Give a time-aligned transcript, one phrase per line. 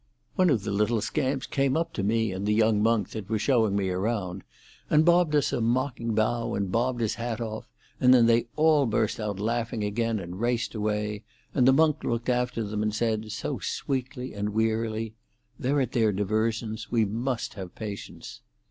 [0.33, 3.43] One of the little scamps came up to me, and the young monk that was
[3.43, 4.43] showing me round,
[4.89, 9.19] and bobbed us a mocking bow and bobbed his hat off; then they all burst
[9.19, 13.59] out laughing again and raced away, and the monk looked after them and said, so
[13.59, 15.13] sweetly and wearily,
[15.59, 18.41] 'They're at their diversions: we must have patience.'